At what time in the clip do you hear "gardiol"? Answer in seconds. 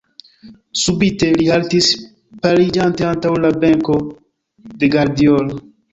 4.97-5.55